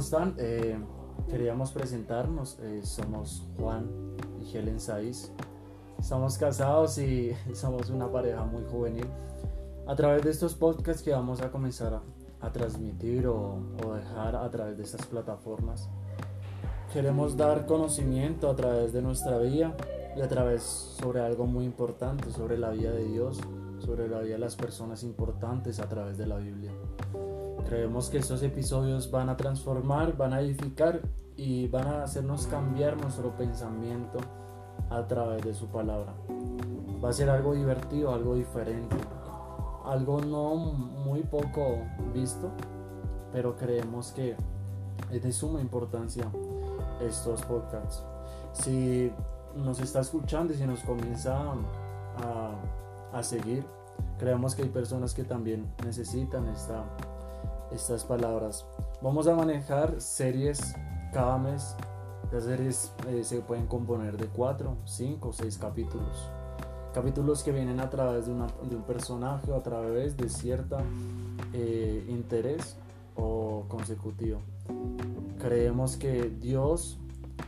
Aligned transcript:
están? 0.00 0.34
Eh, 0.38 0.78
queríamos 1.28 1.72
presentarnos. 1.72 2.58
Eh, 2.60 2.80
somos 2.82 3.46
Juan 3.58 3.88
y 4.40 4.56
Helen 4.56 4.80
Saiz. 4.80 5.30
Estamos 5.98 6.36
casados 6.38 6.98
y 6.98 7.32
somos 7.54 7.90
una 7.90 8.10
pareja 8.10 8.44
muy 8.44 8.64
juvenil. 8.64 9.06
A 9.86 9.94
través 9.94 10.22
de 10.22 10.30
estos 10.30 10.54
podcasts 10.54 11.02
que 11.02 11.12
vamos 11.12 11.40
a 11.40 11.50
comenzar 11.50 12.00
a, 12.40 12.52
transmitir 12.52 13.26
o, 13.26 13.60
o 13.84 13.94
dejar 13.94 14.34
a 14.36 14.48
través 14.50 14.78
de 14.78 14.84
estas 14.84 15.04
plataformas, 15.06 15.88
queremos 16.92 17.36
dar 17.36 17.66
conocimiento 17.66 18.48
a 18.48 18.56
través 18.56 18.92
de 18.92 19.02
nuestra 19.02 19.38
vida 19.38 19.74
y 20.16 20.20
a 20.20 20.28
través 20.28 20.62
sobre 20.62 21.20
algo 21.20 21.46
muy 21.46 21.64
importante, 21.64 22.30
sobre 22.30 22.56
la 22.56 22.70
vida 22.70 22.92
de 22.92 23.04
Dios, 23.04 23.40
sobre 23.78 24.08
la 24.08 24.20
vida 24.20 24.34
de 24.34 24.38
las 24.38 24.56
personas 24.56 25.02
importantes 25.02 25.80
a 25.80 25.88
través 25.88 26.18
de 26.18 26.26
la 26.26 26.36
Biblia. 26.36 26.72
Creemos 27.64 28.08
que 28.08 28.18
estos 28.18 28.42
episodios 28.42 29.10
van 29.10 29.28
a 29.28 29.36
transformar, 29.36 30.16
van 30.16 30.32
a 30.32 30.40
edificar 30.40 31.00
y 31.36 31.68
van 31.68 31.86
a 31.86 32.02
hacernos 32.02 32.46
cambiar 32.46 33.00
nuestro 33.00 33.34
pensamiento 33.36 34.18
a 34.90 35.06
través 35.06 35.42
de 35.42 35.54
su 35.54 35.66
palabra. 35.68 36.14
Va 37.02 37.10
a 37.10 37.12
ser 37.12 37.30
algo 37.30 37.54
divertido, 37.54 38.12
algo 38.12 38.34
diferente, 38.34 38.96
algo 39.84 40.20
no 40.20 40.54
muy 40.56 41.22
poco 41.22 41.78
visto, 42.12 42.50
pero 43.32 43.56
creemos 43.56 44.12
que 44.12 44.36
es 45.10 45.22
de 45.22 45.32
suma 45.32 45.60
importancia 45.60 46.30
estos 47.00 47.42
podcasts. 47.42 48.02
Si 48.52 49.10
nos 49.56 49.80
está 49.80 50.00
escuchando 50.00 50.52
y 50.52 50.56
si 50.56 50.66
nos 50.66 50.80
comienza 50.80 51.54
a, 52.18 52.54
a 53.12 53.22
seguir, 53.22 53.64
creemos 54.18 54.54
que 54.54 54.62
hay 54.62 54.68
personas 54.68 55.14
que 55.14 55.24
también 55.24 55.72
necesitan 55.84 56.48
esta 56.48 56.84
estas 57.72 58.04
palabras. 58.04 58.66
Vamos 59.02 59.26
a 59.26 59.34
manejar 59.34 60.00
series 60.00 60.74
cada 61.12 61.38
mes. 61.38 61.74
Las 62.32 62.44
series 62.44 62.92
eh, 63.08 63.24
se 63.24 63.40
pueden 63.40 63.66
componer 63.66 64.16
de 64.16 64.26
4, 64.26 64.76
5, 64.84 65.32
6 65.32 65.58
capítulos. 65.58 66.28
Capítulos 66.94 67.42
que 67.42 67.52
vienen 67.52 67.80
a 67.80 67.88
través 67.88 68.26
de, 68.26 68.32
un 68.32 68.82
personaje 68.86 69.50
o 69.50 69.56
a 69.56 69.62
través 69.62 70.16
de 70.16 70.28
cierto 70.28 70.78
eh, 71.52 72.04
interés 72.08 72.76
o 73.16 73.64
consecutivo. 73.68 74.40
Creemos 75.38 75.96
que 75.96 76.30
Dios 76.40 76.98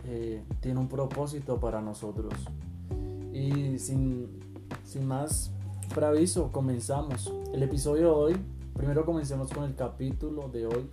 eh, 0.07 0.43
tiene 0.61 0.81
un 0.81 0.89
propósito 0.89 1.59
para 1.59 1.81
nosotros. 1.81 2.35
Y 3.33 3.79
sin, 3.79 4.41
sin 4.85 5.07
más 5.07 5.51
preaviso, 5.95 6.51
comenzamos. 6.53 7.33
El 7.53 7.63
episodio 7.63 8.03
de 8.03 8.15
hoy 8.15 8.37
Primero 8.75 9.05
comencemos 9.05 9.51
con 9.53 9.65
el 9.65 9.75
capítulo 9.75 10.49
de 10.49 10.67
hoy 10.67 10.89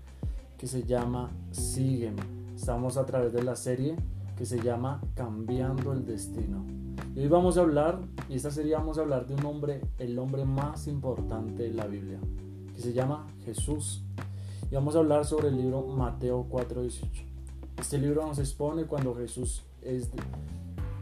que 0.58 0.67
se 0.67 0.83
llama 0.83 1.31
Sígueme. 1.52 2.21
Estamos 2.53 2.97
a 2.97 3.05
través 3.05 3.31
de 3.31 3.41
la 3.41 3.55
serie 3.55 3.95
que 4.38 4.45
se 4.45 4.61
llama 4.61 5.02
Cambiando 5.16 5.94
el 5.94 6.05
Destino. 6.05 6.66
Y 7.16 7.21
hoy 7.21 7.27
vamos 7.30 7.58
a 7.58 7.61
hablar, 7.61 7.99
y 8.27 8.36
esta 8.36 8.52
serie 8.52 8.75
vamos 8.75 8.97
a 8.97 9.02
hablar 9.02 9.25
de 9.27 9.36
un 9.36 9.45
hombre, 9.45 9.81
el 9.97 10.19
hombre 10.19 10.44
más 10.44 10.88
importante 10.88 11.63
de 11.63 11.73
la 11.73 11.88
Biblia, 11.88 12.19
que 12.75 12.81
se 12.81 12.94
llama 12.94 13.27
Jesús. 13.45 14.03
Y 14.69 14.75
vamos 14.75 14.95
a 14.95 14.99
hablar 14.99 15.25
sobre 15.25 15.47
el 15.47 15.58
libro 15.58 15.81
Mateo 15.88 16.45
4:18. 16.49 17.23
Este 17.80 17.97
libro 17.97 18.25
nos 18.25 18.39
expone 18.39 18.83
cuando 18.83 19.16
Jesús 19.16 19.64
es 19.81 20.09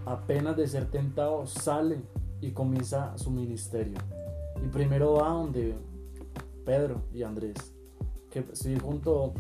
apenas 0.06 0.56
de 0.56 0.68
ser 0.68 0.86
tentado, 0.86 1.48
sale 1.48 1.98
y 2.40 2.52
comienza 2.52 3.18
su 3.18 3.32
ministerio. 3.32 3.98
Y 4.64 4.68
primero 4.70 5.14
va 5.14 5.30
donde 5.30 5.76
Pedro 6.68 7.02
y 7.14 7.24
Andrés. 7.24 7.74
Que 8.30 8.40
estoy 8.40 8.78
junto 8.78 9.34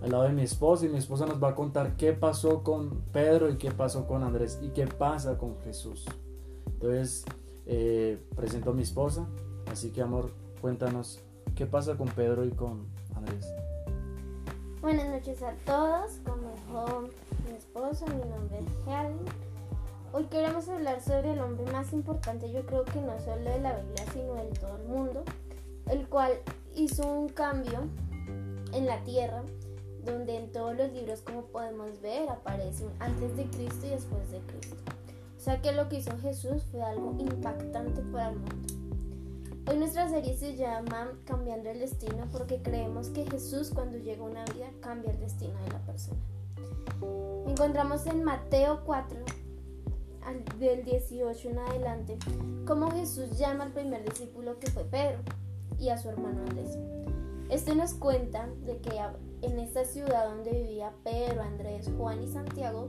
al 0.00 0.12
lado 0.12 0.22
de 0.22 0.32
mi 0.32 0.42
esposa 0.42 0.86
y 0.86 0.88
mi 0.88 0.98
esposa 0.98 1.26
nos 1.26 1.42
va 1.42 1.48
a 1.48 1.54
contar 1.56 1.96
qué 1.96 2.12
pasó 2.12 2.62
con 2.62 3.02
Pedro 3.12 3.50
y 3.50 3.58
qué 3.58 3.72
pasó 3.72 4.06
con 4.06 4.22
Andrés 4.22 4.60
y 4.62 4.68
qué 4.68 4.86
pasa 4.86 5.36
con 5.36 5.58
Jesús. 5.62 6.06
Entonces, 6.66 7.24
eh, 7.66 8.22
presento 8.36 8.70
a 8.70 8.74
mi 8.74 8.82
esposa, 8.82 9.26
así 9.72 9.90
que 9.90 10.02
amor, 10.02 10.30
cuéntanos 10.60 11.20
qué 11.56 11.66
pasa 11.66 11.96
con 11.96 12.06
Pedro 12.10 12.44
y 12.44 12.50
con 12.52 12.86
Andrés. 13.16 13.52
Buenas 14.80 15.08
noches 15.08 15.42
a 15.42 15.52
todos, 15.66 16.20
como 16.24 16.52
dijo 16.52 17.08
mi 17.48 17.56
esposa, 17.56 18.06
mi 18.06 18.20
nombre 18.20 18.60
es 18.60 18.86
Helen. 18.86 19.18
Hoy 20.12 20.24
queremos 20.26 20.68
hablar 20.68 21.02
sobre 21.02 21.32
el 21.32 21.40
hombre 21.40 21.70
más 21.72 21.92
importante, 21.92 22.52
yo 22.52 22.64
creo 22.64 22.84
que 22.84 23.00
no 23.00 23.18
solo 23.18 23.50
de 23.50 23.60
la 23.60 23.80
Biblia, 23.80 24.04
sino 24.12 24.34
de 24.36 24.50
todo 24.60 24.76
el 24.76 24.88
mundo, 24.88 25.24
el 25.90 26.08
cual 26.08 26.32
hizo 26.78 27.10
un 27.10 27.28
cambio 27.28 27.88
en 28.72 28.86
la 28.86 29.02
tierra 29.02 29.42
donde 30.04 30.36
en 30.36 30.52
todos 30.52 30.76
los 30.76 30.92
libros 30.92 31.20
como 31.22 31.42
podemos 31.46 32.00
ver 32.00 32.28
aparece 32.28 32.84
un 32.84 32.92
antes 33.00 33.36
de 33.36 33.44
Cristo 33.44 33.86
y 33.86 33.90
después 33.90 34.30
de 34.30 34.38
Cristo. 34.40 34.76
O 35.36 35.40
sea 35.40 35.60
que 35.60 35.72
lo 35.72 35.88
que 35.88 35.96
hizo 35.96 36.16
Jesús 36.18 36.62
fue 36.70 36.82
algo 36.82 37.16
impactante 37.18 38.00
para 38.12 38.30
el 38.30 38.38
mundo. 38.38 38.74
Hoy 39.66 39.76
nuestra 39.76 40.08
serie 40.08 40.36
se 40.36 40.56
llama 40.56 41.12
Cambiando 41.26 41.68
el 41.68 41.80
Destino 41.80 42.26
porque 42.32 42.62
creemos 42.62 43.08
que 43.08 43.28
Jesús 43.28 43.70
cuando 43.74 43.98
llega 43.98 44.22
a 44.22 44.26
una 44.26 44.44
vida 44.46 44.68
cambia 44.80 45.10
el 45.10 45.20
destino 45.20 45.60
de 45.64 45.70
la 45.70 45.80
persona. 45.80 46.20
Encontramos 47.46 48.06
en 48.06 48.24
Mateo 48.24 48.82
4, 48.86 49.18
del 50.58 50.84
18 50.84 51.50
en 51.50 51.58
adelante, 51.58 52.18
cómo 52.66 52.90
Jesús 52.90 53.38
llama 53.38 53.64
al 53.64 53.72
primer 53.72 54.04
discípulo 54.04 54.58
que 54.58 54.70
fue 54.70 54.84
Pedro 54.84 55.18
y 55.78 55.88
a 55.90 55.98
su 55.98 56.08
hermano 56.08 56.40
Andrés. 56.48 56.78
Este 57.50 57.74
nos 57.74 57.94
cuenta 57.94 58.48
de 58.66 58.78
que 58.78 59.00
en 59.42 59.58
esta 59.58 59.84
ciudad 59.84 60.28
donde 60.28 60.50
vivía 60.52 60.92
Pedro, 61.02 61.42
Andrés, 61.42 61.90
Juan 61.96 62.22
y 62.22 62.28
Santiago, 62.28 62.88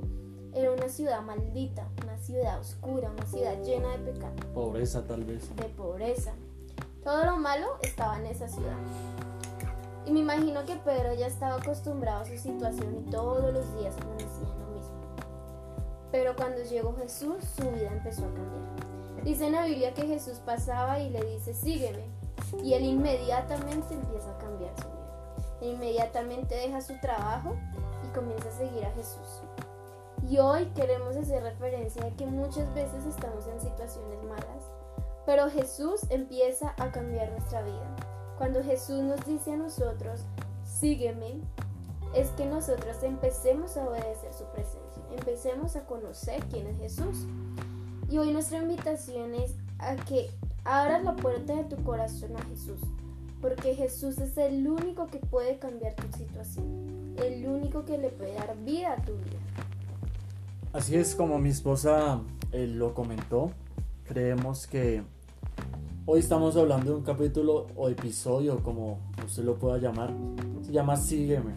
era 0.53 0.72
una 0.72 0.89
ciudad 0.89 1.22
maldita, 1.22 1.88
una 2.03 2.17
ciudad 2.17 2.59
oscura, 2.59 3.11
una 3.11 3.25
ciudad 3.25 3.61
llena 3.63 3.89
de 3.89 4.11
pecado. 4.11 4.33
Pobreza 4.53 5.05
tal 5.05 5.23
vez. 5.23 5.55
De 5.55 5.66
pobreza. 5.66 6.33
Todo 7.03 7.23
lo 7.25 7.38
malo 7.38 7.67
estaba 7.81 8.19
en 8.19 8.25
esa 8.25 8.47
ciudad. 8.47 8.75
Y 10.05 10.11
me 10.11 10.19
imagino 10.19 10.66
que 10.66 10.75
Pedro 10.78 11.13
ya 11.13 11.28
estaba 11.28 11.55
acostumbrado 11.55 12.23
a 12.23 12.25
su 12.25 12.38
situación 12.38 12.97
y 12.97 13.11
todos 13.11 13.53
los 13.53 13.78
días 13.78 13.95
amanecía 14.01 14.55
lo 14.59 14.75
mismo. 14.75 14.95
Pero 16.11 16.35
cuando 16.35 16.63
llegó 16.63 16.95
Jesús, 16.95 17.38
su 17.55 17.69
vida 17.69 17.91
empezó 17.91 18.23
a 18.23 18.33
cambiar. 18.33 19.23
Dice 19.23 19.45
en 19.45 19.53
la 19.53 19.66
Biblia 19.66 19.94
que 19.94 20.07
Jesús 20.07 20.39
pasaba 20.39 20.99
y 20.99 21.11
le 21.11 21.23
dice, 21.23 21.53
sígueme 21.53 22.19
y 22.63 22.73
él 22.73 22.83
inmediatamente 22.83 23.93
empieza 23.93 24.31
a 24.31 24.37
cambiar 24.37 24.73
su 24.75 24.87
vida. 24.87 25.73
inmediatamente 25.73 26.55
deja 26.55 26.81
su 26.81 26.97
trabajo 26.99 27.55
y 28.05 28.13
comienza 28.13 28.49
a 28.49 28.53
seguir 28.53 28.85
a 28.85 28.91
Jesús. 28.91 29.41
Y 30.29 30.37
hoy 30.37 30.65
queremos 30.75 31.15
hacer 31.15 31.43
referencia 31.43 32.05
a 32.05 32.11
que 32.11 32.25
muchas 32.25 32.73
veces 32.73 33.05
estamos 33.05 33.47
en 33.47 33.59
situaciones 33.59 34.23
malas, 34.23 34.71
pero 35.25 35.49
Jesús 35.49 36.01
empieza 36.09 36.73
a 36.77 36.91
cambiar 36.91 37.31
nuestra 37.31 37.61
vida. 37.61 37.95
Cuando 38.37 38.63
Jesús 38.63 39.01
nos 39.01 39.25
dice 39.25 39.53
a 39.53 39.57
nosotros, 39.57 40.25
sígueme, 40.63 41.41
es 42.13 42.29
que 42.31 42.45
nosotros 42.45 43.03
empecemos 43.03 43.77
a 43.77 43.87
obedecer 43.87 44.33
su 44.33 44.45
presencia, 44.45 45.03
empecemos 45.11 45.75
a 45.75 45.85
conocer 45.85 46.43
quién 46.49 46.67
es 46.67 46.77
Jesús. 46.77 47.25
Y 48.09 48.17
hoy 48.17 48.31
nuestra 48.31 48.57
invitación 48.57 49.35
es 49.35 49.55
a 49.77 49.95
que 49.95 50.31
Abras 50.66 51.03
la 51.03 51.16
puerta 51.16 51.56
de 51.56 51.64
tu 51.64 51.78
corazón 51.84 52.36
a 52.36 52.42
Jesús, 52.44 52.80
porque 53.42 53.75
Jesús 53.75 54.18
es 54.20 54.38
el 54.38 54.68
único 54.68 55.08
que 55.08 55.20
puede 55.20 55.58
cambiar 55.58 55.96
tu 55.96 56.18
situación, 56.18 57.16
el 57.18 57.47
único 57.47 57.86
que 57.86 57.97
le 57.97 58.09
puede 58.09 58.34
dar 58.34 58.56
vida 58.66 58.94
a 58.94 58.97
tu 58.97 59.14
vida. 59.14 59.40
Así 60.74 60.96
es 60.96 61.16
como 61.16 61.40
mi 61.40 61.50
esposa 61.50 62.22
eh, 62.52 62.68
lo 62.68 62.94
comentó, 62.94 63.52
creemos 64.06 64.68
que 64.68 65.02
hoy 66.06 66.20
estamos 66.20 66.56
hablando 66.58 66.91
de 66.91 66.97
un 66.97 67.03
capítulo 67.03 67.68
o 67.76 67.90
episodio, 67.90 68.62
como 68.62 69.00
usted 69.26 69.44
lo 69.44 69.55
pueda 69.55 69.78
llamar, 69.78 70.14
se 70.62 70.72
llama 70.72 70.97
Sígueme. 70.97 71.53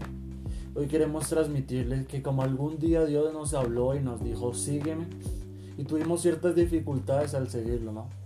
Hoy 0.75 0.87
queremos 0.87 1.29
transmitirles 1.29 2.07
que 2.07 2.23
como 2.23 2.43
algún 2.43 2.79
día 2.79 3.05
Dios 3.05 3.31
nos 3.35 3.53
habló 3.53 3.95
y 3.95 4.01
nos 4.01 4.25
dijo 4.25 4.55
sígueme, 4.55 5.07
y 5.77 5.85
tuvimos 5.85 6.23
ciertas 6.23 6.55
dificultades 6.55 7.35
al 7.35 7.51
seguirlo, 7.51 7.93
¿no? 7.93 8.22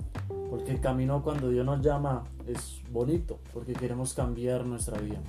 Porque 0.50 0.72
el 0.72 0.80
camino 0.80 1.22
cuando 1.22 1.48
Dios 1.48 1.64
nos 1.64 1.80
llama 1.80 2.24
es 2.46 2.82
bonito, 2.90 3.38
porque 3.52 3.72
queremos 3.72 4.14
cambiar 4.14 4.64
nuestra 4.64 4.98
vida. 5.00 5.20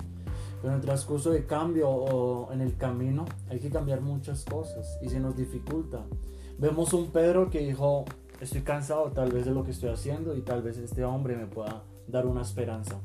Pero 0.60 0.72
en 0.72 0.80
el 0.80 0.84
transcurso 0.84 1.30
de 1.30 1.46
cambio 1.46 1.88
o 1.88 2.52
en 2.52 2.60
el 2.60 2.76
camino 2.76 3.24
hay 3.48 3.60
que 3.60 3.70
cambiar 3.70 4.00
muchas 4.00 4.44
cosas 4.44 4.98
y 5.02 5.08
se 5.08 5.20
nos 5.20 5.36
dificulta. 5.36 6.04
Vemos 6.58 6.92
un 6.92 7.10
Pedro 7.10 7.50
que 7.50 7.60
dijo, 7.60 8.04
estoy 8.40 8.62
cansado 8.62 9.12
tal 9.12 9.30
vez 9.30 9.44
de 9.44 9.52
lo 9.52 9.64
que 9.64 9.70
estoy 9.70 9.90
haciendo 9.90 10.36
y 10.36 10.42
tal 10.42 10.62
vez 10.62 10.78
este 10.78 11.04
hombre 11.04 11.36
me 11.36 11.46
pueda 11.46 11.82
dar 12.08 12.26
una 12.26 12.42
esperanza. 12.42 12.96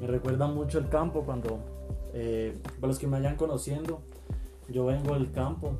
Me 0.00 0.06
recuerda 0.06 0.46
mucho 0.46 0.78
el 0.78 0.88
campo 0.88 1.22
cuando, 1.24 1.58
eh, 2.12 2.58
para 2.80 2.88
los 2.88 2.98
que 2.98 3.06
me 3.06 3.18
vayan 3.18 3.36
conociendo, 3.36 4.02
yo 4.68 4.84
vengo 4.84 5.14
del 5.14 5.32
campo. 5.32 5.72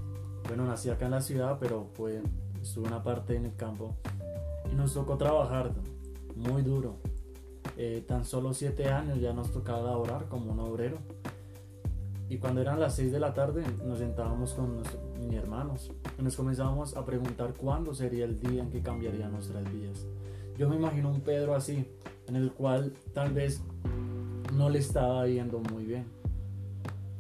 Bueno, 0.49 0.65
nací 0.65 0.89
acá 0.89 1.07
en 1.07 1.11
la 1.11 1.21
ciudad, 1.21 1.59
pero 1.61 1.89
pues 1.95 2.23
estuve 2.63 2.89
una 2.89 3.03
parte 3.03 3.37
en 3.37 3.45
el 3.45 3.57
campo 3.57 3.95
nos 4.75 4.95
tocó 4.95 5.17
trabajar 5.17 5.73
muy 6.35 6.63
duro. 6.63 6.97
Eh, 7.77 8.05
tan 8.07 8.25
solo 8.25 8.55
siete 8.55 8.89
años 8.89 9.21
ya 9.21 9.33
nos 9.33 9.51
tocaba 9.51 9.83
laborar 9.83 10.29
como 10.29 10.53
un 10.53 10.61
obrero. 10.61 10.99
y 12.29 12.39
cuando 12.39 12.61
eran 12.61 12.81
las 12.81 12.97
6 12.97 13.13
de 13.13 13.21
la 13.21 13.35
tarde 13.35 13.63
nos 13.85 13.99
sentábamos 13.99 14.53
con 14.55 14.83
mis 15.21 15.35
hermanos 15.35 15.93
y 16.19 16.23
nos 16.23 16.35
comenzábamos 16.35 16.97
a 16.97 17.05
preguntar 17.05 17.55
cuándo 17.55 17.95
sería 17.95 18.25
el 18.25 18.41
día 18.41 18.65
en 18.65 18.71
que 18.71 18.83
cambiaría 18.83 19.29
nuestras 19.29 19.63
vidas. 19.73 20.07
Yo 20.59 20.69
me 20.69 20.77
imagino 20.77 21.11
un 21.11 21.21
Pedro 21.21 21.55
así, 21.55 21.87
en 22.27 22.37
el 22.37 22.51
cual 22.53 22.95
tal 23.13 23.33
vez 23.33 23.63
no 24.55 24.71
le 24.71 24.79
estaba 24.79 25.27
yendo 25.27 25.61
muy 25.61 25.85
bien. 25.85 26.07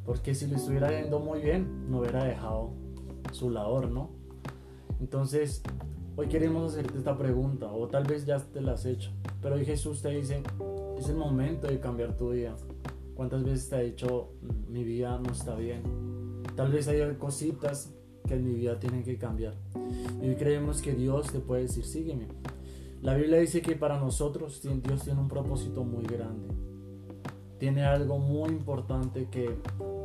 Porque 0.05 0.35
si 0.35 0.47
le 0.47 0.57
estuviera 0.57 0.91
yendo 0.91 1.21
muy 1.21 1.41
bien, 1.41 1.91
no 1.91 1.99
hubiera 1.99 2.25
dejado 2.25 2.71
su 3.33 3.51
labor, 3.51 3.91
¿no? 3.91 4.11
Entonces, 5.01 5.63
hoy 6.17 6.29
queremos 6.29 6.73
hacerte 6.73 6.97
esta 6.97 7.17
pregunta, 7.17 7.71
o 7.71 7.87
tal 7.89 8.05
vez 8.05 8.25
ya 8.25 8.39
te 8.39 8.61
la 8.61 8.73
has 8.73 8.87
hecho, 8.87 9.11
pero 9.43 9.57
hoy 9.57 9.65
Jesús 9.65 10.01
te 10.01 10.09
dice, 10.11 10.43
es 10.99 11.09
el 11.09 11.17
momento 11.17 11.67
de 11.67 11.79
cambiar 11.79 12.17
tu 12.17 12.31
vida. 12.31 12.57
¿Cuántas 13.15 13.45
veces 13.45 13.69
te 13.69 13.77
ha 13.77 13.81
dicho, 13.81 14.31
mi 14.69 14.85
vida 14.85 15.19
no 15.19 15.31
está 15.31 15.55
bien? 15.55 15.83
Tal 16.55 16.73
vez 16.73 16.89
hay 16.89 17.15
cositas 17.17 17.95
que 18.27 18.35
en 18.35 18.45
mi 18.45 18.55
vida 18.55 18.79
tienen 18.79 19.05
que 19.05 19.19
cambiar. 19.19 19.55
Y 20.23 20.29
hoy 20.29 20.37
creemos 20.37 20.83
que 20.83 20.95
Dios 20.95 21.31
te 21.33 21.39
puede 21.39 21.63
decir, 21.63 21.85
sígueme. 21.85 22.29
La 23.03 23.15
Biblia 23.15 23.39
dice 23.39 23.63
que 23.63 23.77
para 23.77 23.99
nosotros 23.99 24.63
Dios 24.63 25.03
tiene 25.03 25.21
un 25.21 25.29
propósito 25.29 25.85
muy 25.85 26.05
grande. 26.05 26.49
Tiene 27.59 27.85
algo 27.85 28.19
muy 28.19 28.51
importante 28.51 29.29
que 29.31 29.57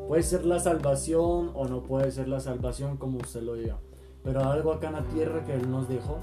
puede 0.08 0.24
ser 0.24 0.46
la 0.46 0.60
salvación 0.60 1.52
o 1.54 1.68
no 1.68 1.84
puede 1.84 2.12
ser 2.12 2.28
la 2.28 2.40
salvación 2.40 2.98
como 2.98 3.18
usted 3.18 3.42
lo 3.42 3.56
diga. 3.56 3.80
Pero 4.24 4.44
algo 4.44 4.74
acá 4.74 4.88
en 4.88 4.94
la 4.94 5.04
tierra 5.04 5.44
que 5.44 5.54
Él 5.54 5.70
nos 5.70 5.88
dejó 5.88 6.18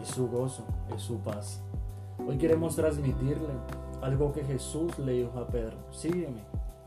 es 0.00 0.08
su 0.08 0.28
gozo, 0.28 0.64
es 0.94 1.02
su 1.02 1.18
paz. 1.18 1.62
Hoy 2.26 2.38
queremos 2.38 2.76
transmitirle 2.76 3.48
algo 4.02 4.32
que 4.32 4.44
Jesús 4.44 4.98
le 4.98 5.12
dijo 5.12 5.38
a 5.38 5.46
Pedro. 5.46 5.76
Sígueme. 5.90 6.42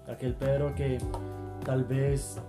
Aquel 0.08 0.36
Pedro 0.36 0.74
que 0.76 0.98
tal 1.66 1.84
vez 1.84 2.40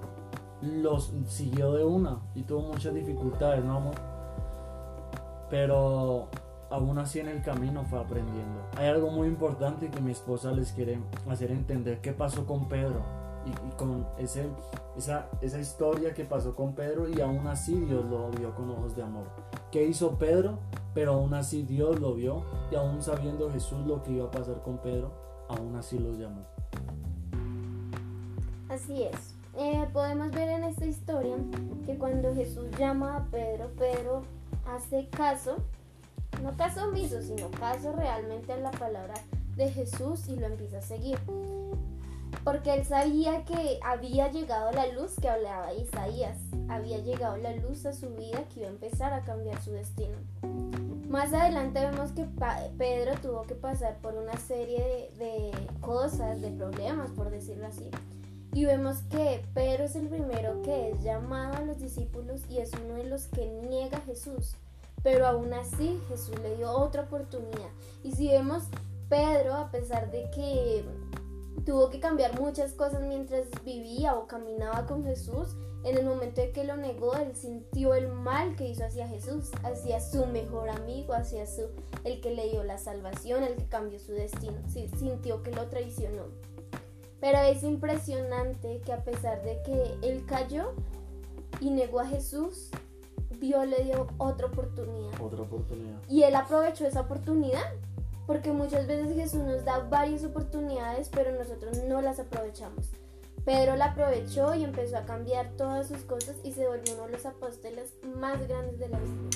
los 0.61 1.13
siguió 1.27 1.73
de 1.73 1.85
una 1.85 2.21
y 2.35 2.43
tuvo 2.43 2.63
muchas 2.63 2.95
dificultades, 2.95 3.65
¿no, 3.65 3.77
amor? 3.77 3.95
Pero 5.51 6.29
aún 6.71 6.99
así 6.99 7.21
en 7.21 7.29
el 7.29 7.43
camino 7.43 7.85
fue 7.85 8.01
aprendiendo. 8.01 8.63
Hay 8.77 8.87
algo 8.87 9.11
muy 9.11 9.29
importante 9.29 9.91
que 9.91 10.01
mi 10.01 10.13
esposa 10.13 10.53
les 10.53 10.73
quiere 10.73 10.99
hacer 11.29 11.51
entender. 11.51 12.01
¿Qué 12.01 12.13
pasó 12.13 12.47
con 12.47 12.69
Pedro? 12.69 13.24
Y, 13.47 13.77
con 13.77 14.07
esa, 14.19 15.29
esa 15.41 15.59
historia 15.59 16.15
que 16.15 16.25
pasó 16.25 16.55
con 16.55 16.75
Pedro 16.75 17.09
y 17.09 17.21
aún 17.21 17.47
así 17.47 17.75
Dios 17.75 18.05
lo 18.07 18.31
vio 18.31 18.55
con 18.55 18.71
ojos 18.71 18.97
de 18.97 19.03
amor. 19.03 19.27
¿Qué 19.71 19.85
hizo 19.85 20.19
Pedro? 20.19 20.59
Pero 20.95 21.15
aún 21.15 21.35
así 21.35 21.63
Dios 21.63 22.01
lo 22.01 22.15
vio 22.15 22.45
y 22.71 22.77
aún 22.77 23.03
sabiendo 23.03 23.51
Jesús 23.51 23.85
lo 23.87 24.03
que 24.03 24.13
iba 24.13 24.27
a 24.27 24.31
pasar 24.31 24.63
con 24.63 24.79
Pedro, 24.79 25.13
aún 25.49 25.75
así 25.77 25.99
los 25.99 26.19
llamó. 26.19 26.43
Así 28.69 29.03
es. 29.03 29.35
Eh, 29.57 29.89
podemos 29.93 30.31
ver 30.31 30.49
en 30.49 30.65
esta 30.65 30.87
historia 30.87 31.37
que 31.87 31.97
cuando 31.97 32.35
Jesús 32.35 32.67
llama 32.79 33.17
a 33.17 33.25
Pedro, 33.31 33.71
Pedro 33.77 34.23
hace 34.67 35.09
caso 35.09 35.57
no 36.43 36.57
caso 36.57 36.85
omiso, 36.85 37.23
sino 37.23 37.51
caso 37.53 37.93
realmente 37.93 38.53
a 38.53 38.57
la 38.57 38.71
palabra 38.71 39.15
de 39.57 39.71
Jesús 39.71 40.29
y 40.29 40.37
lo 40.37 40.47
empieza 40.47 40.79
a 40.79 40.83
seguir. 40.83 41.19
Porque 42.45 42.75
él 42.75 42.85
sabía 42.85 43.45
que 43.47 43.81
había 43.83 44.31
llegado 44.31 44.71
la 44.73 44.87
luz 44.89 45.15
que 45.21 45.31
hablaba 45.31 45.73
Isaías, 45.73 46.37
había 46.69 46.99
llegado 46.99 47.39
la 47.39 47.57
luz 47.57 47.87
a 47.87 47.95
su 47.95 48.11
vida 48.11 48.45
que 48.53 48.61
iba 48.61 48.69
a 48.69 48.73
empezar 48.73 49.15
a 49.15 49.25
cambiar 49.25 49.61
su 49.63 49.73
destino. 49.73 50.19
Más 51.09 51.33
adelante 51.33 51.81
vemos 51.81 52.13
que 52.13 52.27
Pedro 52.77 53.15
tuvo 53.23 53.43
que 53.43 53.55
pasar 53.55 53.97
por 53.99 54.15
una 54.15 54.37
serie 54.37 55.11
de, 55.17 55.53
cosas, 55.81 56.43
de 56.43 56.51
problemas, 56.51 57.11
por 57.13 57.31
decirlo 57.31 57.67
así. 57.67 57.89
Y 58.53 58.67
vemos 58.67 58.99
que 59.11 59.45
Pedro 59.55 59.85
es 59.85 59.97
el 59.97 60.09
primero 60.09 60.61
que 60.63 60.91
es 60.91 61.03
llamado 61.03 61.57
a 61.57 61.61
los 61.63 61.79
discípulos 61.79 62.43
y 62.49 62.59
es 62.59 62.73
uno 62.85 62.95
de 62.95 63.05
los 63.05 63.27
que 63.27 63.47
niega 63.47 63.99
a 63.99 64.03
Jesús. 64.03 64.57
Pero 65.03 65.27
aún 65.27 65.53
así 65.55 66.01
Jesús 66.09 66.39
le 66.41 66.57
dio 66.57 66.71
otra 66.71 67.03
oportunidad. 67.03 67.71
Y 68.03 68.13
si 68.13 68.29
vemos 68.29 68.65
Pedro, 69.09 69.55
a 69.55 69.71
pesar 69.71 70.11
de 70.11 70.31
que 70.31 70.85
tuvo 71.65 71.91
que 71.91 72.01
cambiar 72.01 72.41
muchas 72.41 72.73
cosas 72.73 73.03
mientras 73.03 73.47
vivía 73.65 74.15
o 74.15 74.27
caminaba 74.27 74.87
con 74.87 75.05
Jesús, 75.05 75.57
en 75.85 75.99
el 75.99 76.07
momento 76.07 76.41
de 76.41 76.51
que 76.51 76.65
lo 76.65 76.77
negó, 76.79 77.15
él 77.15 77.37
sintió 77.37 77.95
el 77.95 78.09
mal 78.09 78.57
que 78.57 78.67
hizo 78.69 78.85
hacia 78.87 79.07
Jesús, 79.07 79.51
hacia 79.65 80.01
su 80.01 80.25
mejor 80.25 80.71
amigo, 80.71 81.13
hacia 81.13 81.47
su, 81.47 81.69
el 82.05 82.23
que 82.23 82.31
le 82.31 82.49
dio 82.49 82.65
la 82.65 82.79
salvación, 82.79 83.43
el 83.43 83.55
que 83.57 83.67
cambió 83.67 83.99
su 83.99 84.13
destino. 84.13 84.57
Sí, 84.67 84.89
sintió 84.99 85.43
que 85.43 85.51
lo 85.51 85.69
traicionó. 85.69 86.25
Pero 87.21 87.39
es 87.39 87.63
impresionante 87.63 88.81
que 88.81 88.93
a 88.95 89.05
pesar 89.05 89.43
de 89.43 89.63
que 89.63 90.09
él 90.09 90.25
cayó 90.27 90.73
y 91.61 91.69
negó 91.69 92.01
a 92.01 92.07
Jesús, 92.07 92.71
Dios 93.39 93.67
le 93.67 93.85
dio 93.85 94.07
otra 94.17 94.47
oportunidad. 94.47 95.21
Otra 95.21 95.43
oportunidad. 95.43 96.01
Y 96.09 96.23
él 96.23 96.35
aprovechó 96.35 96.87
esa 96.87 97.03
oportunidad. 97.03 97.65
Porque 98.27 98.53
muchas 98.53 98.87
veces 98.87 99.15
Jesús 99.15 99.41
nos 99.43 99.65
da 99.65 99.81
varias 99.81 100.25
oportunidades, 100.25 101.09
pero 101.11 101.33
nosotros 101.33 101.79
no 101.89 102.01
las 102.01 102.19
aprovechamos. 102.19 102.91
Pedro 103.45 103.77
la 103.77 103.87
aprovechó 103.87 104.55
y 104.55 104.65
empezó 104.65 104.97
a 104.97 105.05
cambiar 105.05 105.51
todas 105.57 105.89
sus 105.89 105.99
cosas 106.03 106.37
y 106.43 106.53
se 106.53 106.67
volvió 106.67 106.95
uno 106.95 107.07
de 107.07 107.13
los 107.13 107.27
apóstoles 107.27 107.93
más 108.19 108.47
grandes 108.49 108.79
de 108.79 108.89
la 108.89 108.99
Biblia. 108.99 109.31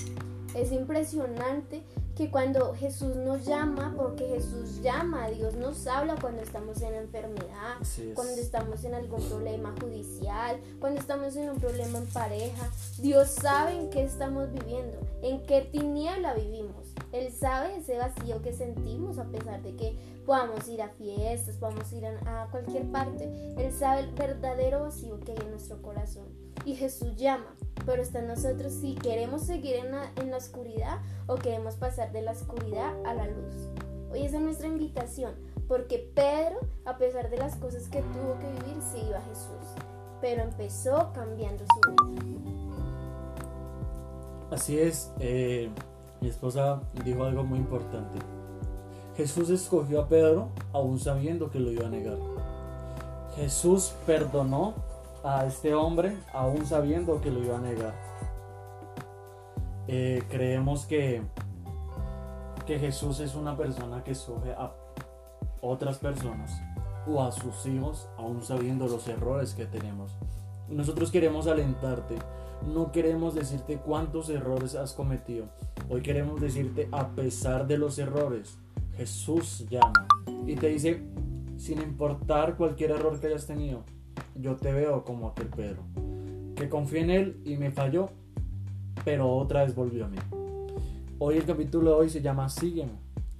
Es 0.54 0.72
impresionante 0.72 1.82
que 2.18 2.32
cuando 2.32 2.74
Jesús 2.74 3.14
nos 3.14 3.46
llama, 3.46 3.94
porque 3.96 4.26
Jesús 4.26 4.82
llama, 4.82 5.28
Dios 5.28 5.54
nos 5.54 5.86
habla 5.86 6.16
cuando 6.20 6.42
estamos 6.42 6.82
en 6.82 6.94
enfermedad, 6.94 7.76
cuando 8.12 8.32
estamos 8.32 8.82
en 8.82 8.94
algún 8.94 9.22
problema 9.28 9.72
judicial, 9.80 10.58
cuando 10.80 11.00
estamos 11.00 11.36
en 11.36 11.48
un 11.48 11.60
problema 11.60 11.98
en 11.98 12.06
pareja. 12.06 12.72
Dios 12.98 13.28
sabe 13.28 13.78
en 13.78 13.90
qué 13.90 14.02
estamos 14.02 14.50
viviendo, 14.50 14.98
en 15.22 15.46
qué 15.46 15.60
tiniebla 15.60 16.34
vivimos. 16.34 16.92
Él 17.12 17.30
sabe 17.30 17.76
ese 17.76 17.96
vacío 17.98 18.42
que 18.42 18.52
sentimos 18.52 19.18
a 19.18 19.24
pesar 19.26 19.62
de 19.62 19.76
que 19.76 19.96
podamos 20.26 20.66
ir 20.66 20.82
a 20.82 20.88
fiestas, 20.88 21.54
podamos 21.54 21.92
ir 21.92 22.04
a 22.04 22.48
cualquier 22.50 22.90
parte. 22.90 23.30
Él 23.56 23.72
sabe 23.72 24.00
el 24.00 24.12
verdadero 24.14 24.80
vacío 24.80 25.20
que 25.20 25.30
hay 25.30 25.38
en 25.38 25.52
nuestro 25.52 25.80
corazón. 25.82 26.26
Y 26.64 26.74
Jesús 26.74 27.14
llama 27.14 27.54
pero 27.88 28.02
está 28.02 28.18
en 28.18 28.28
nosotros 28.28 28.72
si 28.74 28.94
queremos 28.96 29.42
seguir 29.42 29.76
en 29.76 29.92
la, 29.92 30.12
en 30.16 30.30
la 30.30 30.36
oscuridad 30.36 30.98
o 31.26 31.36
queremos 31.36 31.76
pasar 31.76 32.07
de 32.12 32.22
la 32.22 32.32
oscuridad 32.32 32.94
a 33.06 33.14
la 33.14 33.26
luz. 33.26 33.54
Hoy 34.10 34.24
es 34.24 34.32
nuestra 34.32 34.68
invitación, 34.68 35.34
porque 35.66 36.10
Pedro, 36.14 36.60
a 36.84 36.96
pesar 36.96 37.30
de 37.30 37.36
las 37.36 37.56
cosas 37.56 37.88
que 37.88 38.00
tuvo 38.00 38.38
que 38.38 38.50
vivir, 38.62 38.82
se 38.82 38.98
iba 38.98 39.18
a 39.18 39.22
Jesús, 39.22 39.74
pero 40.20 40.42
empezó 40.42 41.12
cambiando 41.12 41.64
su 41.66 41.80
vida. 41.90 42.48
Así 44.50 44.78
es, 44.78 45.12
eh, 45.20 45.68
mi 46.20 46.28
esposa 46.28 46.80
dijo 47.04 47.24
algo 47.24 47.44
muy 47.44 47.58
importante. 47.58 48.18
Jesús 49.16 49.50
escogió 49.50 50.00
a 50.02 50.08
Pedro 50.08 50.48
aún 50.72 50.98
sabiendo 50.98 51.50
que 51.50 51.58
lo 51.58 51.70
iba 51.70 51.86
a 51.86 51.90
negar. 51.90 52.18
Jesús 53.36 53.92
perdonó 54.06 54.74
a 55.24 55.44
este 55.44 55.74
hombre 55.74 56.16
aún 56.32 56.64
sabiendo 56.64 57.20
que 57.20 57.30
lo 57.30 57.42
iba 57.42 57.58
a 57.58 57.60
negar. 57.60 57.94
Eh, 59.86 60.22
creemos 60.28 60.86
que, 60.86 61.22
que 62.68 62.78
Jesús 62.78 63.20
es 63.20 63.34
una 63.34 63.56
persona 63.56 64.04
que 64.04 64.10
escoge 64.10 64.52
a 64.52 64.70
otras 65.62 65.96
personas 65.96 66.60
o 67.06 67.22
a 67.22 67.32
sus 67.32 67.64
hijos 67.64 68.10
aún 68.18 68.42
sabiendo 68.42 68.86
los 68.86 69.08
errores 69.08 69.54
que 69.54 69.64
tenemos. 69.64 70.14
Nosotros 70.68 71.10
queremos 71.10 71.46
alentarte, 71.46 72.16
no 72.74 72.92
queremos 72.92 73.34
decirte 73.34 73.78
cuántos 73.78 74.28
errores 74.28 74.74
has 74.74 74.92
cometido. 74.92 75.46
Hoy 75.88 76.02
queremos 76.02 76.42
decirte 76.42 76.90
a 76.92 77.08
pesar 77.08 77.66
de 77.66 77.78
los 77.78 77.98
errores, 77.98 78.58
Jesús 78.98 79.64
llama 79.70 80.06
y 80.46 80.54
te 80.54 80.68
dice, 80.68 81.02
sin 81.56 81.80
importar 81.80 82.58
cualquier 82.58 82.90
error 82.90 83.18
que 83.18 83.28
hayas 83.28 83.46
tenido, 83.46 83.84
yo 84.34 84.56
te 84.56 84.74
veo 84.74 85.06
como 85.06 85.28
aquel 85.28 85.46
Pedro, 85.46 85.84
que 86.54 86.68
confié 86.68 87.00
en 87.00 87.10
él 87.10 87.40
y 87.46 87.56
me 87.56 87.70
falló, 87.70 88.10
pero 89.06 89.34
otra 89.34 89.64
vez 89.64 89.74
volvió 89.74 90.04
a 90.04 90.08
mí. 90.08 90.18
Hoy 91.20 91.36
el 91.36 91.44
capítulo 91.44 91.90
de 91.90 91.96
hoy 91.96 92.10
se 92.10 92.22
llama 92.22 92.48
Sígueme. 92.48 92.92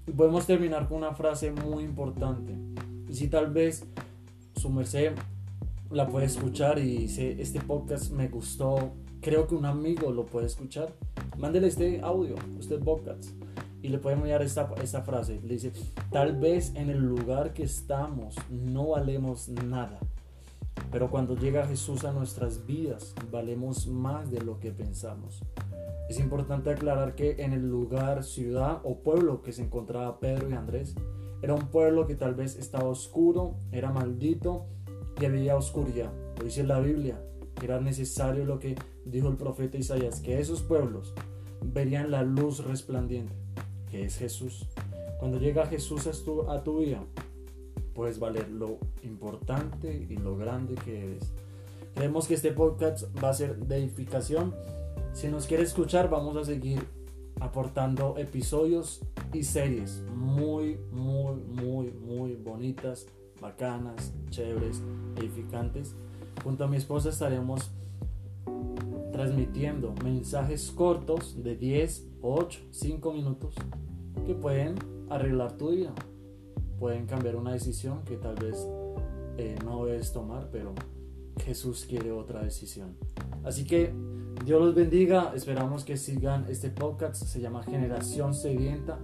Y 0.04 0.11
podemos 0.11 0.47
terminar 0.47 0.88
con 0.88 0.99
una 0.99 1.14
frase 1.14 1.52
muy 1.52 1.85
importante. 1.85 2.52
Y 3.08 3.14
si 3.14 3.28
tal 3.28 3.52
vez 3.52 3.85
su 4.56 4.68
merced 4.68 5.12
la 5.88 6.08
puede 6.08 6.26
escuchar 6.26 6.80
y 6.80 6.99
dice, 6.99 7.40
este 7.40 7.61
podcast 7.61 8.11
me 8.11 8.26
gustó, 8.26 8.94
creo 9.20 9.47
que 9.47 9.54
un 9.54 9.64
amigo 9.64 10.11
lo 10.11 10.26
puede 10.26 10.47
escuchar, 10.47 10.92
mándele 11.38 11.68
este 11.68 12.00
audio, 12.00 12.35
usted 12.58 12.80
podcast, 12.80 13.30
y 13.80 13.90
le 13.90 13.99
puede 13.99 14.16
enviar 14.16 14.42
esta, 14.42 14.68
esta 14.82 15.02
frase. 15.02 15.40
Le 15.44 15.54
dice, 15.54 15.70
tal 16.11 16.37
vez 16.37 16.75
en 16.75 16.90
el 16.90 16.99
lugar 16.99 17.52
que 17.52 17.62
estamos 17.62 18.35
no 18.50 18.88
valemos 18.88 19.50
nada, 19.50 20.00
pero 20.90 21.11
cuando 21.11 21.37
llega 21.37 21.68
Jesús 21.68 22.04
a 22.04 22.11
nuestras 22.11 22.66
vidas, 22.66 23.14
valemos 23.30 23.87
más 23.87 24.32
de 24.32 24.40
lo 24.40 24.58
que 24.58 24.73
pensamos. 24.73 25.44
Es 26.09 26.19
importante 26.19 26.71
aclarar 26.71 27.15
que 27.15 27.43
en 27.43 27.53
el 27.53 27.69
lugar, 27.69 28.25
ciudad 28.25 28.81
o 28.85 29.03
pueblo 29.03 29.43
que 29.43 29.53
se 29.53 29.62
encontraba 29.62 30.21
Pedro 30.21 30.49
y 30.49 30.55
Andrés, 30.55 30.95
era 31.43 31.55
un 31.55 31.69
pueblo 31.69 32.07
que 32.07 32.15
tal 32.15 32.35
vez 32.35 32.57
estaba 32.57 32.88
oscuro, 32.88 33.57
era 33.71 33.93
maldito 33.93 34.67
y 35.21 35.27
había 35.27 35.57
oscuridad. 35.57 36.12
Lo 36.38 36.45
dice 36.45 36.65
la 36.65 36.81
Biblia, 36.81 37.21
era 37.62 37.81
necesario 37.81 38.45
lo 38.45 38.59
que 38.59 38.77
dijo 39.05 39.29
el 39.29 39.37
profeta 39.37 39.79
Isaías, 39.79 40.21
que 40.21 40.41
esos 40.41 40.62
pueblos 40.62 41.15
verían 41.62 42.11
la 42.11 42.23
luz 42.23 42.65
resplandiente, 42.65 43.35
que 43.91 44.05
es 44.05 44.17
Jesús. 44.17 44.67
Cuando 45.19 45.38
llega 45.38 45.67
Jesús 45.67 46.07
a 46.07 46.12
tu, 46.25 46.50
a 46.50 46.62
tu 46.62 46.79
vida, 46.79 47.05
puedes 47.95 48.19
valer 48.19 48.49
lo 48.49 48.79
importante 49.03 50.07
y 50.09 50.17
lo 50.17 50.37
grande 50.37 50.75
que 50.77 51.05
eres. 51.05 51.33
Creemos 51.95 52.29
que 52.29 52.35
este 52.35 52.53
podcast 52.53 53.07
va 53.23 53.31
a 53.31 53.35
ser 53.35 53.57
de 53.57 53.79
edificación. 53.79 54.55
Si 55.19 55.27
nos 55.27 55.47
quiere 55.47 55.65
escuchar, 55.65 56.09
vamos 56.09 56.37
a 56.37 56.45
seguir 56.45 56.87
aportando 57.41 58.17
episodios 58.19 59.01
y 59.33 59.43
series 59.43 60.01
muy, 60.15 60.79
muy, 60.93 61.43
muy, 61.43 61.91
muy 61.91 62.37
bonitas, 62.37 63.05
bacanas, 63.41 64.15
chéveres, 64.31 64.81
edificantes. 65.17 65.97
Junto 66.45 66.63
a 66.63 66.69
mi 66.69 66.77
esposa 66.77 67.09
estaremos 67.09 67.73
transmitiendo 69.11 69.93
mensajes 70.05 70.71
cortos 70.71 71.43
de 71.43 71.57
10, 71.57 72.11
8, 72.23 72.61
5 72.71 73.13
minutos 73.13 73.57
que 74.25 74.37
pueden 74.37 74.77
arreglar 75.11 75.57
tu 75.57 75.71
vida. 75.71 75.93
Pueden 76.79 77.07
cambiar 77.07 77.35
una 77.35 77.55
decisión 77.55 78.05
que 78.05 78.19
tal 78.19 78.37
vez 78.37 78.69
eh, 79.37 79.57
no 79.65 79.85
debes 79.85 80.13
tomar, 80.13 80.49
pero 80.53 80.75
Jesús 81.45 81.87
quiere 81.89 82.13
otra 82.13 82.45
decisión. 82.45 82.97
Así 83.43 83.65
que 83.65 83.93
Dios 84.49 84.62
los 84.62 84.75
bendiga. 84.75 85.33
Esperamos 85.35 85.85
que 85.85 85.99
sigan 85.99 86.47
este 86.49 86.71
podcast. 86.71 87.23
Se 87.23 87.38
llama 87.38 87.62
Generación 87.64 88.33
Sedienta. 88.33 88.99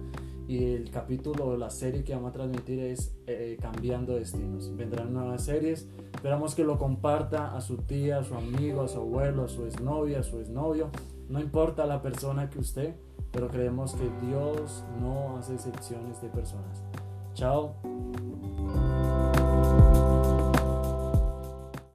Y 0.47 0.73
el 0.73 0.89
capítulo 0.89 1.51
de 1.51 1.59
la 1.59 1.69
serie 1.69 2.03
que 2.03 2.15
vamos 2.15 2.31
a 2.31 2.33
transmitir 2.33 2.79
es 2.79 3.15
eh, 3.27 3.55
Cambiando 3.61 4.15
Destinos. 4.15 4.75
Vendrán 4.75 5.13
nuevas 5.13 5.45
series. 5.45 5.87
Esperamos 6.15 6.55
que 6.55 6.63
lo 6.63 6.79
comparta 6.79 7.55
a 7.55 7.61
su 7.61 7.77
tía, 7.77 8.17
a 8.17 8.23
su 8.23 8.33
amigo, 8.33 8.81
a 8.81 8.87
su 8.87 8.97
abuelo, 8.97 9.43
a 9.43 9.47
su 9.47 9.67
exnovia, 9.67 10.21
a 10.21 10.23
su 10.23 10.39
exnovio. 10.39 10.89
No 11.29 11.39
importa 11.39 11.85
la 11.85 12.01
persona 12.01 12.49
que 12.49 12.57
usted, 12.57 12.95
pero 13.31 13.47
creemos 13.47 13.93
que 13.93 14.09
Dios 14.25 14.83
no 14.99 15.37
hace 15.37 15.53
excepciones 15.53 16.23
de 16.23 16.29
personas. 16.29 16.83
Chao. 17.35 17.75